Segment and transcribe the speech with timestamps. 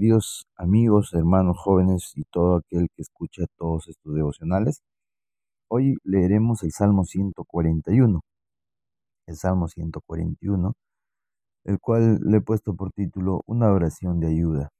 [0.00, 4.80] queridos amigos, hermanos jóvenes y todo aquel que escucha todos estos devocionales.
[5.68, 8.22] Hoy leeremos el Salmo 141,
[9.26, 10.72] el Salmo 141,
[11.64, 14.70] el cual le he puesto por título Una oración de ayuda,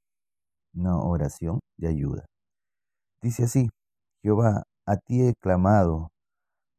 [0.73, 2.25] una oración de ayuda.
[3.21, 3.69] Dice así,
[4.23, 6.09] Jehová, a ti he clamado,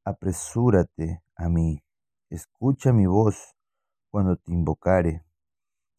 [0.04, 1.78] apresúrate a mí,
[2.28, 3.52] escucha mi voz
[4.10, 5.22] cuando te invocare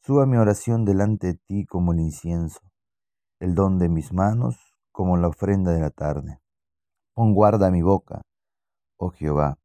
[0.05, 2.59] Suba mi oración delante de ti como el incienso,
[3.39, 4.57] el don de mis manos
[4.91, 6.41] como la ofrenda de la tarde.
[7.13, 8.21] Pon guarda mi boca,
[8.99, 9.57] oh Jehová,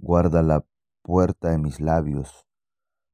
[0.00, 0.64] guarda la
[1.04, 2.44] puerta de mis labios.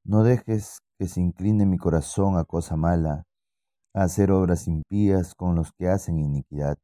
[0.06, 3.26] No dejes que se incline mi corazón a cosa mala,
[3.92, 6.78] a hacer obras impías con los que hacen iniquidad,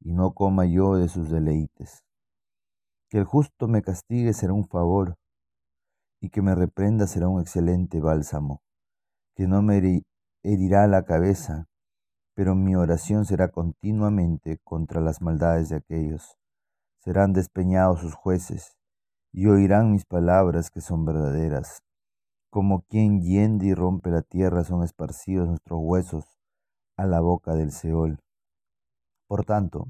[0.00, 2.02] y no coma yo de sus deleites.
[3.08, 5.14] Que el justo me castigue será un favor,
[6.20, 8.60] y que me reprenda será un excelente bálsamo
[9.34, 10.02] que no me
[10.42, 11.66] herirá la cabeza,
[12.34, 16.36] pero mi oración será continuamente contra las maldades de aquellos.
[17.00, 18.76] Serán despeñados sus jueces,
[19.32, 21.82] y oirán mis palabras que son verdaderas.
[22.50, 26.24] Como quien yende y rompe la tierra son esparcidos nuestros huesos
[26.96, 28.20] a la boca del Seol.
[29.26, 29.88] Por tanto,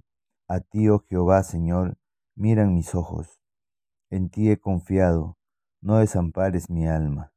[0.49, 1.99] a ti, oh Jehová, Señor,
[2.35, 3.39] miran mis ojos.
[4.09, 5.37] En ti he confiado,
[5.83, 7.34] no desampares mi alma.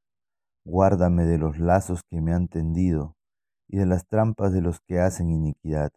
[0.70, 3.16] Guárdame de los lazos que me han tendido
[3.70, 5.94] y de las trampas de los que hacen iniquidad.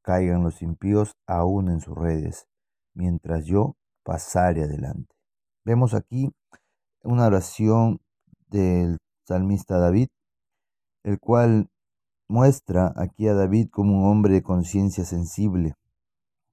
[0.00, 2.46] Caigan los impíos aún en sus redes,
[2.94, 5.14] mientras yo pasare adelante.
[5.62, 6.32] Vemos aquí
[7.02, 8.00] una oración
[8.48, 8.96] del
[9.28, 10.08] salmista David,
[11.04, 11.68] el cual
[12.28, 15.74] muestra aquí a David como un hombre de conciencia sensible,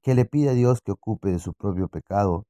[0.02, 2.44] que le pide a Dios que ocupe de su propio pecado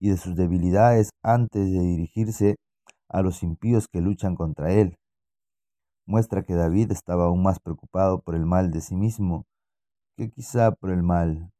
[0.00, 2.56] y de sus debilidades antes de dirigirse
[3.08, 4.98] a los impíos que luchan contra él.
[6.06, 9.46] Muestra que David estaba aún más preocupado por el mal de sí mismo
[10.16, 11.52] que quizá por el mal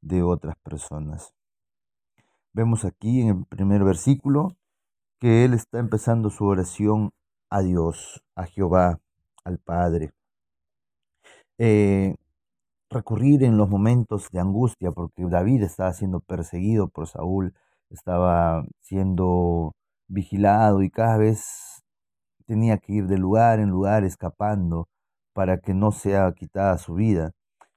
[0.00, 1.34] de otras personas.
[2.52, 4.56] Vemos aquí en el primer versículo
[5.18, 7.12] que él está empezando su oración
[7.48, 9.00] a Dios, a Jehová,
[9.44, 10.12] al Padre.
[11.58, 12.14] Eh,
[12.90, 17.54] recurrir en los momentos de angustia, porque David estaba siendo perseguido por Saúl,
[17.90, 19.74] estaba siendo
[20.08, 21.82] vigilado y cada vez
[22.46, 24.88] tenía que ir de lugar en lugar escapando
[25.32, 27.32] para que no sea quitada su vida.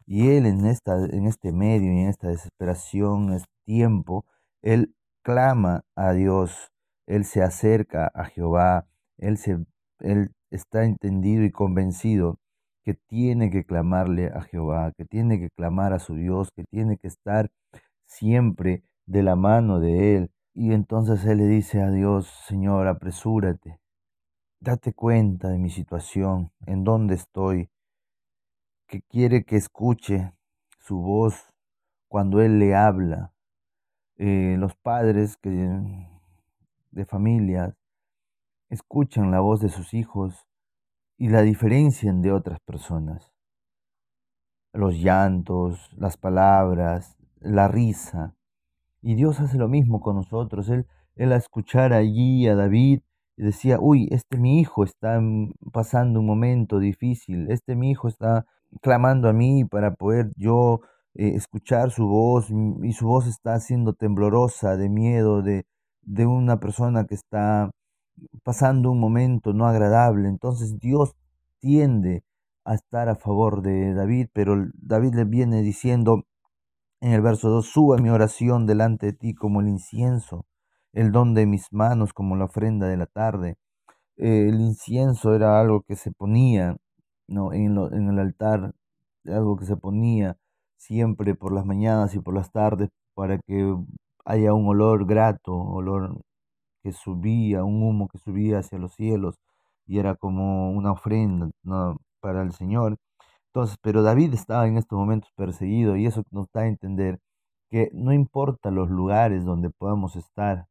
[0.05, 4.25] Y él en, esta, en este medio y en esta desesperación, este tiempo,
[4.61, 4.93] él
[5.23, 6.71] clama a Dios,
[7.07, 8.85] él se acerca a Jehová,
[9.17, 9.65] él, se,
[9.99, 12.39] él está entendido y convencido
[12.83, 16.97] que tiene que clamarle a Jehová, que tiene que clamar a su Dios, que tiene
[16.97, 17.49] que estar
[18.05, 23.81] siempre de la mano de él, y entonces él le dice a Dios, Señor, apresúrate,
[24.61, 27.69] date cuenta de mi situación, en dónde estoy,
[28.87, 30.33] que quiere que escuche
[30.79, 31.53] su voz
[32.07, 33.33] cuando él le habla.
[34.15, 35.49] Eh, los padres que,
[36.91, 37.75] de familias
[38.69, 40.47] escuchan la voz de sus hijos
[41.17, 43.33] y la diferencian de otras personas.
[44.71, 48.37] Los llantos, las palabras, la risa,
[49.05, 50.67] y Dios hace lo mismo con nosotros.
[50.69, 53.01] Él, él a escuchar allí a David
[53.37, 55.21] decía, uy, este mi hijo está
[55.71, 58.47] pasando un momento difícil, este mi hijo está
[58.81, 60.81] clamando a mí para poder yo
[61.13, 62.47] eh, escuchar su voz
[62.81, 65.67] y su voz está siendo temblorosa de miedo de,
[66.01, 67.69] de una persona que está
[68.43, 70.29] pasando un momento no agradable.
[70.29, 71.15] Entonces Dios
[71.59, 72.23] tiende
[72.63, 76.23] a estar a favor de David, pero David le viene diciendo,
[77.01, 80.45] en el verso 2, suba mi oración delante de ti como el incienso,
[80.93, 83.57] el don de mis manos como la ofrenda de la tarde.
[84.17, 86.77] el incienso era algo que se ponía
[87.27, 87.53] ¿no?
[87.53, 88.73] en, en el altar,
[89.25, 90.37] algo que se ponía
[90.77, 93.75] siempre por las mañanas y por las tardes para que
[94.25, 96.21] haya un olor grato, olor
[96.83, 99.35] que subía, un humo que subía hacia los cielos
[99.87, 101.97] y era como una ofrenda ¿no?
[102.21, 102.97] para el Señor.
[103.55, 107.21] Entonces, pero David estaba en estos momentos perseguido y eso nos da a entender
[107.71, 110.65] que no importa los lugares donde podamos estar,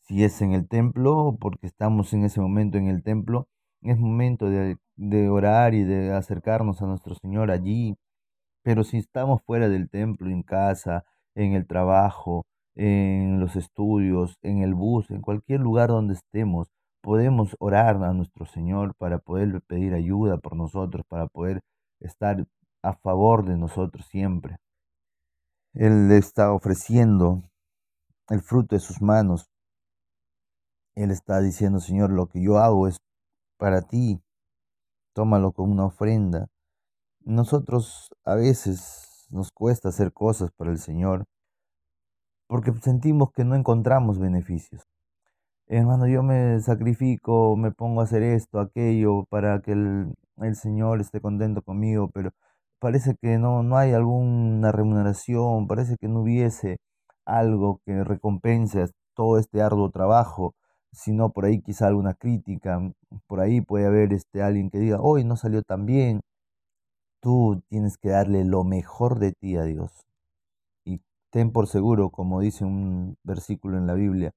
[0.00, 3.46] si es en el templo, porque estamos en ese momento en el templo,
[3.82, 7.94] es momento de, de orar y de acercarnos a nuestro Señor allí,
[8.64, 11.04] pero si estamos fuera del templo, en casa,
[11.36, 12.44] en el trabajo,
[12.74, 16.66] en los estudios, en el bus, en cualquier lugar donde estemos,
[17.02, 21.62] podemos orar a nuestro Señor para poder pedir ayuda por nosotros, para poder
[22.06, 22.46] estar
[22.82, 24.56] a favor de nosotros siempre.
[25.74, 27.42] Él está ofreciendo
[28.28, 29.50] el fruto de sus manos.
[30.94, 32.98] Él está diciendo, Señor, lo que yo hago es
[33.58, 34.20] para ti.
[35.14, 36.48] tómalo como una ofrenda.
[37.20, 41.24] Nosotros a veces nos cuesta hacer cosas para el Señor
[42.46, 44.82] porque sentimos que no encontramos beneficios.
[45.66, 51.00] Hermano, yo me sacrifico, me pongo a hacer esto, aquello, para que el, el Señor
[51.00, 52.30] esté contento conmigo, pero
[52.78, 56.78] parece que no, no hay alguna remuneración, parece que no hubiese
[57.24, 60.54] algo que recompense todo este arduo trabajo,
[60.92, 62.80] sino por ahí quizá alguna crítica,
[63.26, 66.20] por ahí puede haber este, alguien que diga, hoy no salió tan bien,
[67.20, 69.90] tú tienes que darle lo mejor de ti a Dios.
[70.84, 71.00] Y
[71.30, 74.32] ten por seguro, como dice un versículo en la Biblia,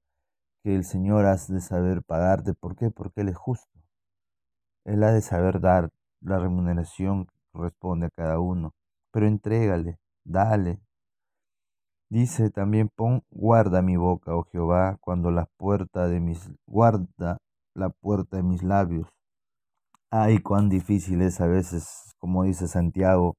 [0.64, 2.54] que el Señor has de saber pagarte.
[2.54, 2.90] ¿Por qué?
[2.90, 3.77] Porque Él es justo.
[4.88, 5.90] Él ha de saber dar
[6.22, 8.72] la remuneración que corresponde a cada uno.
[9.12, 10.80] Pero entrégale, dale.
[12.08, 17.36] Dice también, pon, guarda mi boca, oh Jehová, cuando la puerta de mis, guarda
[17.74, 19.06] la puerta de mis labios.
[20.10, 23.36] Ay, cuán difícil es a veces, como dice Santiago,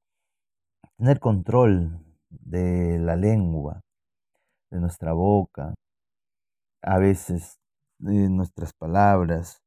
[0.98, 2.00] tener control
[2.30, 3.82] de la lengua,
[4.70, 5.74] de nuestra boca,
[6.84, 7.58] a veces
[7.98, 9.64] de nuestras palabras,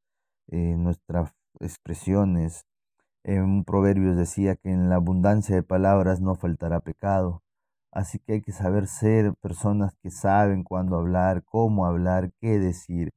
[0.47, 1.33] eh, nuestras
[1.63, 2.65] expresiones.
[3.25, 7.43] En un proverbio decía que en la abundancia de palabras no faltará pecado.
[7.93, 13.11] Así que hay que saber ser personas que saben cuándo hablar, cómo hablar, qué decir.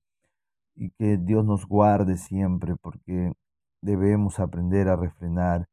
[0.76, 3.34] Y que Dios nos guarde siempre porque
[3.82, 5.68] debemos aprender a refrenar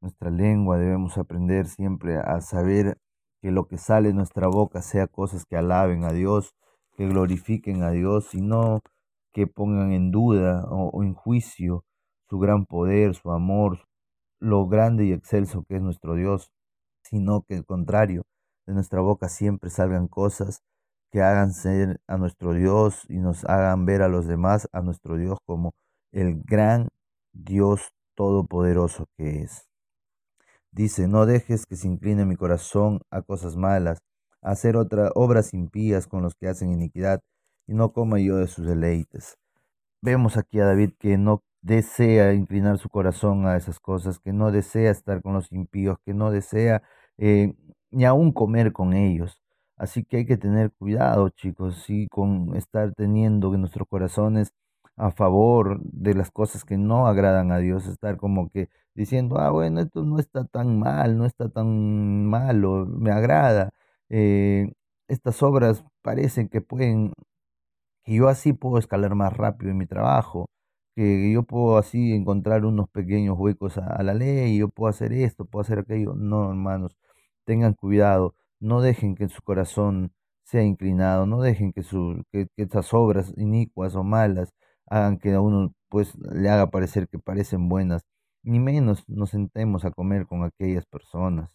[0.00, 2.98] nuestra lengua, debemos aprender siempre a saber
[3.40, 6.54] que lo que sale de nuestra boca sea cosas que alaben a Dios,
[6.96, 8.82] que glorifiquen a Dios y no
[9.32, 11.84] que pongan en duda o, en juicio
[12.32, 13.80] su gran poder, su amor,
[14.40, 16.50] lo grande y excelso que es nuestro Dios,
[17.02, 18.22] sino que al contrario,
[18.66, 20.62] de nuestra boca siempre salgan cosas
[21.10, 25.18] que hagan ser a nuestro Dios y nos hagan ver a los demás a nuestro
[25.18, 25.74] Dios como
[26.10, 26.88] el gran
[27.34, 29.68] Dios todopoderoso que es.
[30.70, 33.98] Dice, no dejes que se incline mi corazón a cosas malas,
[34.40, 37.20] a hacer otras obras impías con los que hacen iniquidad,
[37.66, 39.36] y no coma yo de sus deleites.
[40.00, 44.50] Vemos aquí a David que no desea inclinar su corazón a esas cosas, que no
[44.52, 46.82] desea estar con los impíos, que no desea
[47.18, 47.54] eh,
[47.90, 49.40] ni aún comer con ellos.
[49.76, 54.52] Así que hay que tener cuidado, chicos, y con estar teniendo nuestros corazones
[54.96, 59.50] a favor de las cosas que no agradan a Dios, estar como que diciendo, ah,
[59.50, 63.70] bueno, esto no está tan mal, no está tan malo, me agrada.
[64.10, 64.72] Eh,
[65.08, 67.12] estas obras parecen que pueden,
[68.04, 70.46] que yo así puedo escalar más rápido en mi trabajo,
[70.94, 75.44] que yo puedo así encontrar unos pequeños huecos a, la ley, yo puedo hacer esto,
[75.46, 76.14] puedo hacer aquello.
[76.14, 76.96] No, hermanos,
[77.44, 80.12] tengan cuidado, no dejen que su corazón
[80.44, 84.52] sea inclinado, no dejen que, su, que, que obras inicuas o malas
[84.86, 88.04] hagan que a uno pues le haga parecer que parecen buenas,
[88.42, 91.50] ni menos nos sentemos a comer con aquellas personas.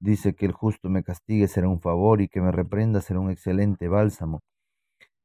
[0.00, 3.30] Dice que el justo me castigue será un favor y que me reprenda será un
[3.30, 4.42] excelente bálsamo,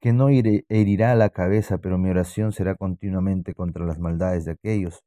[0.06, 5.04] que no herirá la cabeza, pero mi oración será continuamente contra las maldades de aquellos.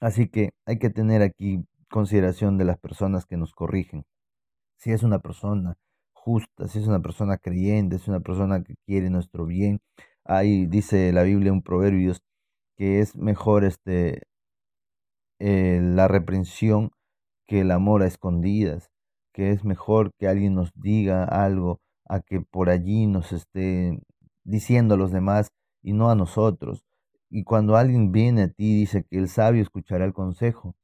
[0.00, 4.06] Así que hay que tener aquí consideración de las personas que nos corrigen.
[4.78, 5.76] Si es una persona
[6.14, 9.82] justa, si es una persona creyente, es una persona que quiere nuestro bien,
[10.24, 12.14] Ahí dice la Biblia un proverbio
[12.78, 14.22] que es mejor este
[15.38, 16.92] eh, la reprensión
[17.46, 18.90] que el amor a escondidas,
[19.34, 24.00] que es mejor que alguien nos diga algo a que por allí nos esté
[24.44, 26.84] diciendo a los demás y no a nosotros.
[27.28, 30.74] Y cuando alguien viene a ti dice que el sabio escuchará el consejo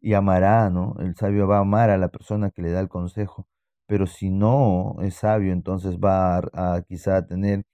[0.00, 0.96] y amará, ¿no?
[1.00, 3.46] El sabio va a amar a la persona que le da el consejo,
[3.86, 7.64] pero si no es sabio, entonces va a, a quizá tener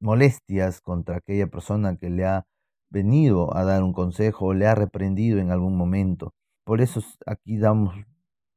[0.00, 2.46] molestias contra aquella persona que le ha
[2.90, 6.34] venido a dar un consejo o le ha reprendido en algún momento.
[6.64, 7.94] Por eso aquí damos,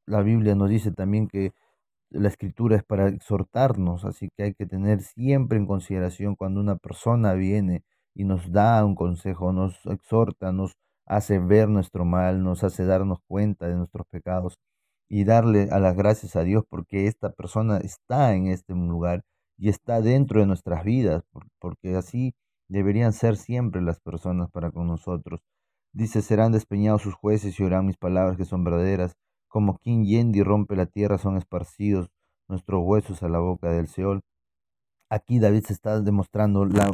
[0.06, 1.54] la Biblia nos dice también que
[2.14, 6.78] la escritura es para exhortarnos, así que hay que tener siempre en consideración cuando una
[6.78, 7.84] persona viene
[8.16, 10.74] y nos da un consejo, nos exhorta, nos
[11.06, 14.58] hace ver nuestro mal, nos hace darnos cuenta de nuestros pecados
[15.10, 19.24] y darle a las gracias a Dios porque esta persona está en este lugar
[19.58, 21.24] y está dentro de nuestras vidas,
[21.60, 22.36] porque así
[22.68, 25.42] deberían ser siempre las personas para con nosotros.
[25.94, 29.16] Dice, serán despeñados sus jueces y oirán mis palabras que son verdaderas.
[29.54, 32.10] Como quien yendi rompe la tierra, son esparcidos
[32.48, 34.24] nuestros huesos a la boca del Seol.
[35.12, 36.90] Aquí David se está demostrando la,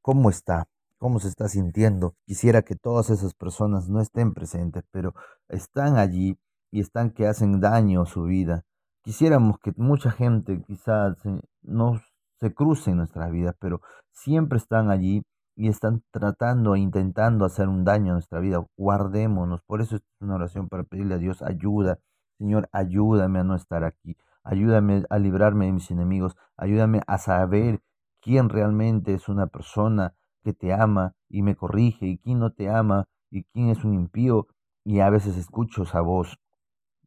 [0.00, 0.66] cómo está,
[0.96, 2.14] cómo se está sintiendo.
[2.24, 5.14] Quisiera que todas esas personas no estén presentes, pero
[5.50, 6.38] están allí
[6.70, 8.64] y están que hacen daño a su vida.
[9.02, 11.18] Quisiéramos que mucha gente quizás
[11.60, 12.00] no
[12.40, 15.22] se cruce en nuestras vidas, pero siempre están allí
[15.60, 18.64] y están tratando e intentando hacer un daño a nuestra vida.
[18.78, 19.60] Guardémonos.
[19.60, 21.98] Por eso es una oración para pedirle a Dios ayuda.
[22.38, 24.16] Señor, ayúdame a no estar aquí.
[24.42, 26.34] Ayúdame a librarme de mis enemigos.
[26.56, 27.82] Ayúdame a saber
[28.22, 32.70] quién realmente es una persona que te ama y me corrige y quién no te
[32.70, 34.46] ama y quién es un impío.
[34.82, 36.38] Y a veces escucho esa voz.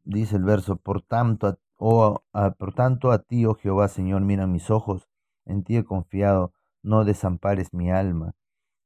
[0.04, 2.22] Dice el verso, por tanto, a, oh,
[2.56, 5.08] por tanto a ti, oh Jehová, Señor, mira mis ojos,
[5.44, 6.52] en ti he confiado,
[6.84, 8.36] no desampares mi alma.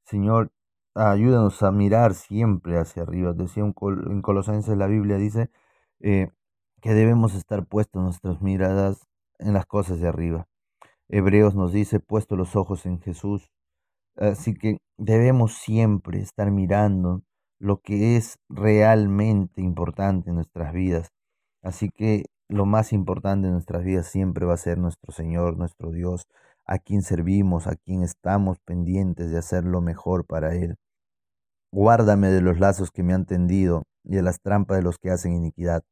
[0.09, 0.51] Señor,
[0.95, 3.33] ayúdanos a mirar siempre hacia arriba.
[3.33, 3.75] Decía un
[4.09, 5.51] en Colosenses la Biblia dice
[5.99, 6.29] eh,
[6.81, 10.47] que debemos estar puestos nuestras miradas en las cosas de arriba.
[11.09, 13.51] Hebreos nos dice, puesto los ojos en Jesús.
[14.15, 17.21] Así que debemos siempre estar mirando
[17.59, 21.11] lo que es realmente importante en nuestras vidas.
[21.61, 25.91] Así que lo más importante en nuestras vidas siempre va a ser nuestro Señor, nuestro
[25.91, 26.25] Dios,
[26.69, 30.77] a quien servimos, a quien estamos pendientes de hacer lo mejor para Él.
[31.71, 35.09] Guárdame de los lazos que me han tendido y de las trampas de los que
[35.09, 35.83] hacen iniquidad.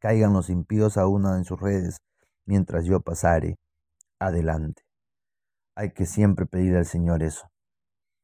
[0.00, 1.98] Caigan los impíos a una en sus redes,
[2.46, 3.58] mientras yo pasare
[4.18, 4.82] adelante.
[5.76, 7.48] Hay que siempre pedir al Señor eso.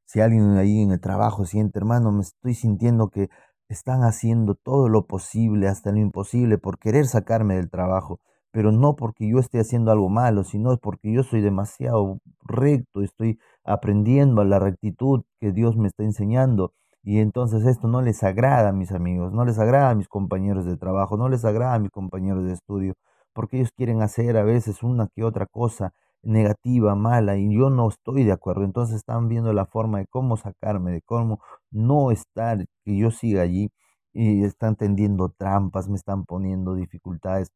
[0.04, 3.28] Si alguien ahí en el trabajo siente, hermano, me estoy sintiendo que
[3.68, 8.18] están haciendo todo lo posible, hasta lo imposible, por querer sacarme del trabajo,
[8.56, 13.38] pero no porque yo esté haciendo algo malo, sino porque yo soy demasiado recto, estoy
[13.64, 16.72] aprendiendo a la rectitud que Dios me está enseñando.
[17.02, 20.64] Y entonces esto no les agrada a mis amigos, no les agrada a mis compañeros
[20.64, 22.94] de trabajo, no les agrada a mis compañeros de estudio,
[23.34, 27.86] porque ellos quieren hacer a veces una que otra cosa negativa, mala, y yo no
[27.90, 28.64] estoy de acuerdo.
[28.64, 33.42] Entonces están viendo la forma de cómo sacarme, de cómo no estar, que yo siga
[33.42, 33.68] allí,
[34.14, 37.50] y están tendiendo trampas, me están poniendo dificultades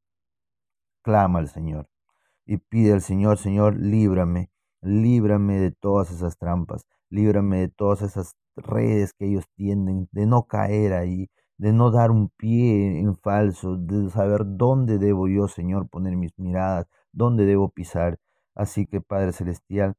[1.02, 1.88] clama al Señor
[2.50, 4.50] y pide al Señor, Señor, líbrame,
[4.82, 10.48] líbrame de todas esas trampas, líbrame de todas esas redes que ellos tienden, de no
[10.48, 15.88] caer ahí, de no dar un pie en falso, de saber dónde debo yo, Señor,
[15.88, 18.18] poner mis miradas, dónde debo pisar.
[18.54, 19.94] Así que, Padre Celestial,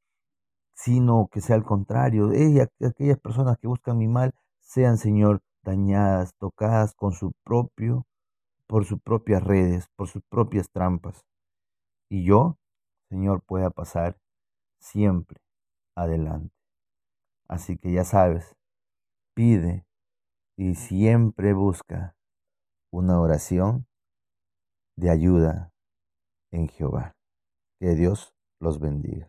[0.74, 6.34] sino que sea al contrario, ella, aquellas personas que buscan mi mal sean, Señor, dañadas,
[6.38, 8.05] tocadas con su propio
[8.71, 11.25] por sus propias redes, por sus propias trampas.
[12.09, 12.57] Y yo,
[13.09, 14.17] Señor, pueda pasar
[14.79, 15.41] siempre
[15.93, 16.55] adelante.
[17.49, 18.55] Así que ya sabes,
[19.35, 19.85] pide
[20.57, 22.15] y siempre busca
[22.93, 23.87] una oración
[24.97, 25.73] de ayuda
[26.53, 27.17] en Jehová.
[27.77, 29.27] Que Dios los bendiga.